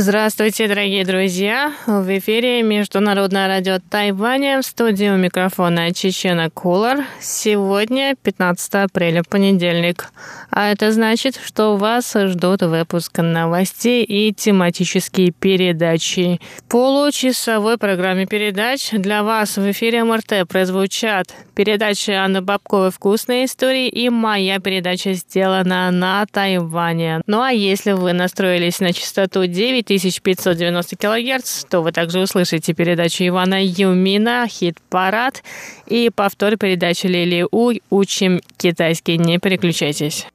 [0.00, 1.72] Здравствуйте, дорогие друзья!
[1.84, 7.04] В эфире Международное радио Тайваня в студии у микрофона Чечена Кулар.
[7.20, 10.12] Сегодня 15 апреля, понедельник.
[10.50, 16.40] А это значит, что вас ждут выпуск новостей и тематические передачи.
[16.58, 23.88] В получасовой программе передач для вас в эфире МРТ прозвучат передачи Анны Бабковой «Вкусные истории»
[23.88, 27.20] и моя передача сделана на Тайване.
[27.26, 29.44] Ну а если вы настроились на частоту
[29.88, 35.42] 9590 кГц, то вы также услышите передачу Ивана Юмина «Хит-парад»
[35.86, 39.16] и повтор передачи Лили У «Учим китайский».
[39.18, 40.26] Не переключайтесь.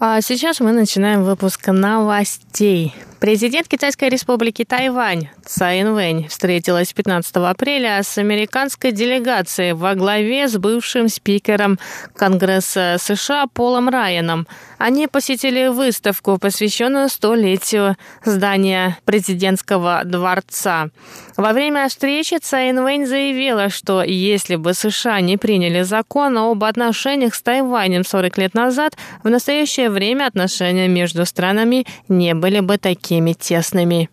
[0.00, 2.94] А сейчас мы начинаем выпуск новостей.
[3.18, 10.58] Президент Китайской республики Тайвань Цай Инвэнь встретилась 15 апреля с американской делегацией во главе с
[10.58, 11.78] бывшим спикером
[12.14, 14.46] Конгресса США Полом Райаном.
[14.76, 17.96] Они посетили выставку, посвященную столетию
[18.26, 20.90] здания президентского дворца.
[21.38, 27.34] Во время встречи Цай Инвэнь заявила, что если бы США не приняли закон об отношениях
[27.34, 33.32] с Тайванем 40 лет назад, в настоящее время отношения между странами не были бы такими
[33.32, 34.10] тесными.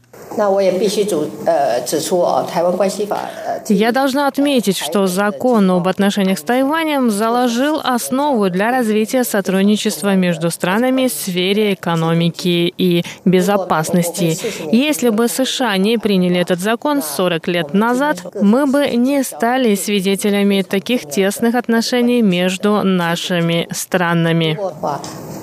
[3.70, 10.52] Я должна отметить, что закон об отношениях с Тайванем заложил основу для развития сотрудничества между
[10.52, 14.38] странами в сфере экономики и безопасности.
[14.72, 20.62] Если бы США не приняли этот закон 40 лет назад, мы бы не стали свидетелями
[20.62, 24.60] таких тесных отношений между нашими странами.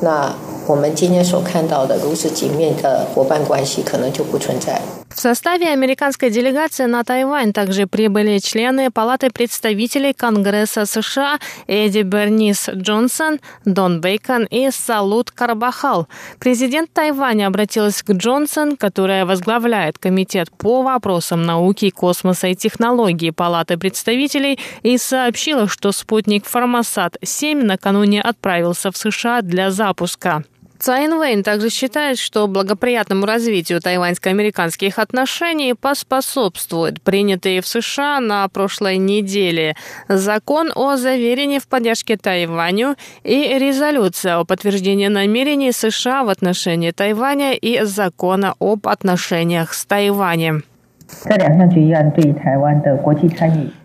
[0.03, 0.35] 那
[0.68, 4.82] 我们今天所看到的如此紧密的伙伴关系，可能就不存在。
[5.10, 13.40] В составе американской делегации на Тайвань также прибыли члены Палаты представителей Конгресса США Эдди Бернис Джонсон,
[13.66, 16.08] Дон Бейкон и Салут Карбахал.
[16.40, 23.78] Президент Тайваня обратилась к Джонсон, которая возглавляет Комитет по вопросам науки, космоса и технологий Палаты
[23.78, 30.44] представителей, и сообщила, что спутник Формосат-7 накануне отправился в США для запуска.
[30.83, 38.97] Цайн Вейн также считает, что благоприятному развитию тайваньско-американских отношений поспособствует принятый в США на прошлой
[38.97, 39.77] неделе
[40.09, 47.53] закон о заверении в поддержке Тайваню и резолюция о подтверждении намерений США в отношении Тайваня
[47.53, 50.65] и закона об отношениях с Тайванем.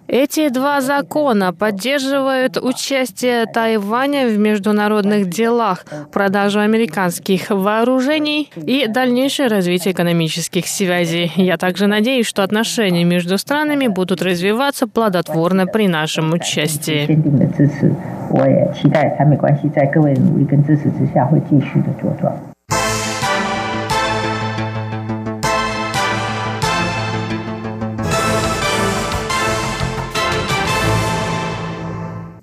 [0.08, 9.94] Эти два закона поддерживают участие Тайваня в международных делах, продажу американских вооружений и дальнейшее развитие
[9.94, 11.32] экономических связей.
[11.36, 17.06] Я также надеюсь, что отношения между странами будут развиваться плодотворно при нашем участии.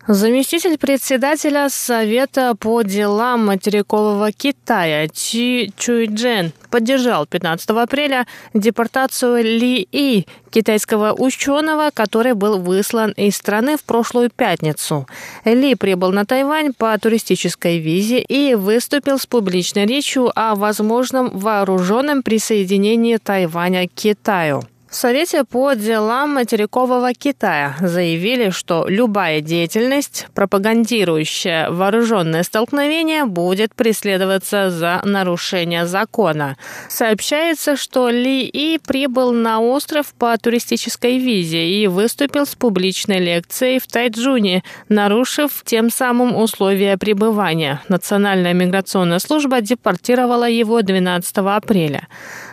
[0.07, 10.27] Заместитель председателя Совета по делам материкового Китая Чи Чуйджен поддержал 15 апреля депортацию Ли И,
[10.51, 15.09] китайского ученого, который был выслан из страны в прошлую пятницу.
[15.47, 22.23] Ли прибыл на Тайвань по туристической визе и выступил с публичной речью о возможном вооруженном
[22.23, 24.65] присоединении Тайваня к Китаю.
[24.95, 34.71] В Совете по делам материкового Китая заявили, что любая деятельность, пропагандирующая вооруженное столкновение, будет преследоваться
[34.71, 36.57] за нарушение закона.
[36.89, 43.81] Сообщается, что Ли И прибыл на остров по туристической визе и выступил с публичной лекцией
[43.81, 47.83] в Тайджуне, нарушив тем самым условия пребывания.
[47.89, 52.07] Национальная миграционная служба депортировала его 12 апреля.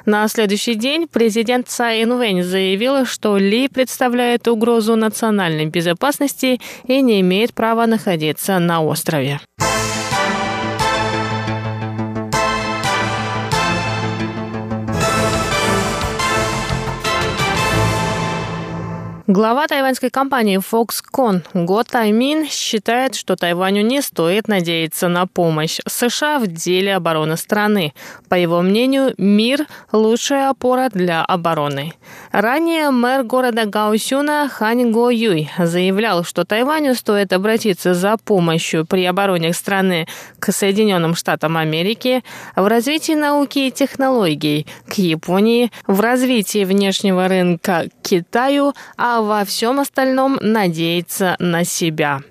[0.05, 7.21] На следующий день президент Цай Инвэнь заявила, что Ли представляет угрозу национальной безопасности и не
[7.21, 9.39] имеет права находиться на острове.
[19.33, 26.37] Глава тайваньской компании Foxconn Го Таймин считает, что Тайваню не стоит надеяться на помощь США
[26.37, 27.93] в деле обороны страны.
[28.27, 31.93] По его мнению, мир– лучшая опора для обороны.
[32.33, 39.05] Ранее мэр города Гаусюна Хань Го Юй заявлял, что Тайваню стоит обратиться за помощью при
[39.05, 42.21] обороне страны к Соединенным Штатам Америки,
[42.57, 49.45] в развитии науки и технологий, к Японии, в развитии внешнего рынка к Китаю, а во
[49.45, 52.21] всем остальном надеяться на себя.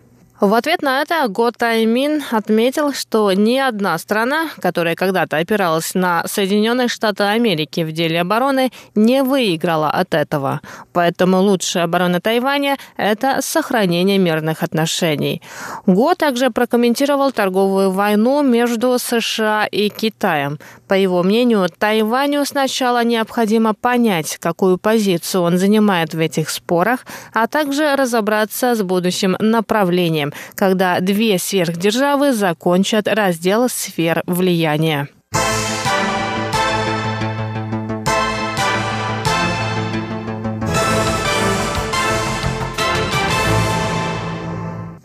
[0.41, 6.23] В ответ на это Го Таймин отметил, что ни одна страна, которая когда-то опиралась на
[6.27, 10.63] Соединенные Штаты Америки в деле обороны, не выиграла от этого.
[10.95, 15.43] Поэтому лучшая оборона Тайваня– это сохранение мирных отношений.
[15.85, 20.59] Го также прокомментировал торговую войну между США и Китаем.
[20.89, 27.05] По его мнению, Тайваню сначала необходимо понять, какую позицию он занимает в этих спорах,
[27.35, 35.09] а также разобраться с будущим направлением когда две сверхдержавы закончат раздел сфер влияния.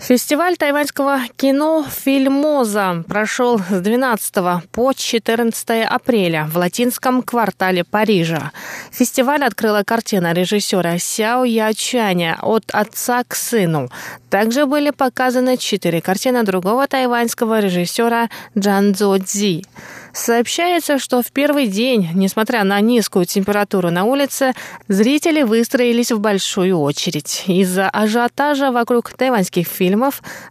[0.07, 4.36] Фестиваль тайваньского кино «Фильмоза» прошел с 12
[4.72, 8.52] по 14 апреля в латинском квартале Парижа.
[8.92, 13.90] Фестиваль открыла картина режиссера Сяо Ячаня «От отца к сыну».
[14.30, 19.66] Также были показаны четыре картины другого тайваньского режиссера Джан Цзо Цзи.
[20.13, 24.54] Сообщается, что в первый день, несмотря на низкую температуру на улице,
[24.88, 27.44] зрители выстроились в большую очередь.
[27.48, 29.94] Из-за ажиотажа вокруг тайваньских фильмов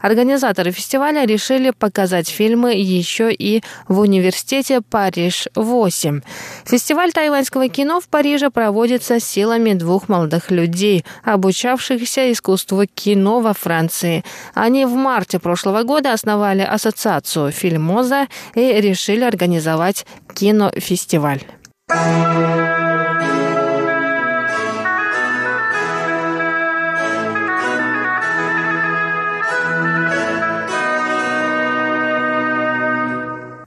[0.00, 6.22] организаторы фестиваля решили показать фильмы еще и в университете Париж-8.
[6.64, 14.24] Фестиваль тайваньского кино в Париже проводится силами двух молодых людей, обучавшихся искусству кино во Франции.
[14.54, 21.42] Они в марте прошлого года основали ассоциацию «Фильмоза» и решили организовать кинофестиваль.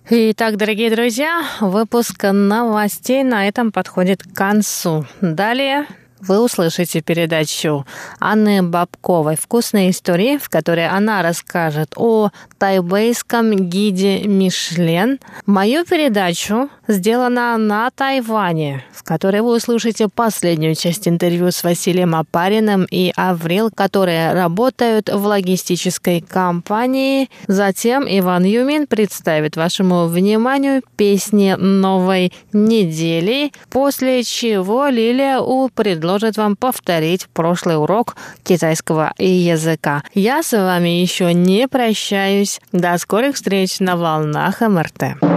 [0.09, 5.05] Итак, дорогие друзья, выпуск новостей на этом подходит к концу.
[5.19, 5.85] Далее
[6.21, 7.85] вы услышите передачу
[8.21, 15.19] Анны Бабковой «Вкусные истории», в которой она расскажет о тайбейском гиде Мишлен.
[15.45, 22.85] Мою передачу сделана на Тайване, в которой вы услышите последнюю часть интервью с Василием Апариным
[22.89, 27.29] и Аврил, которые работают в логистической компании.
[27.47, 36.55] Затем Иван Юмин представит вашему вниманию песни новой недели, после чего Лилия У предложит вам
[36.55, 40.03] повторить прошлый урок китайского языка.
[40.13, 42.59] Я с вами еще не прощаюсь.
[42.71, 45.36] До скорых встреч на волнах МРТ.